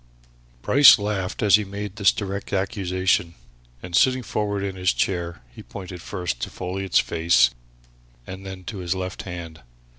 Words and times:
Bryce 0.63 0.97
laughed 0.97 1.43
as 1.43 1.57
he 1.57 1.63
made 1.63 1.97
this 1.97 2.11
direct 2.11 2.53
accusation, 2.53 3.35
and 3.83 3.95
sitting 3.95 4.23
forward 4.23 4.63
in 4.63 4.75
his 4.75 4.93
chair, 4.93 5.43
pointed 5.69 6.01
first 6.01 6.41
to 6.41 6.49
Folliot's 6.49 6.97
face 6.97 7.51
and 8.25 8.43
then 8.43 8.63
to 8.63 8.79
his 8.79 8.95
left 8.95 9.21
hand. 9.29 9.61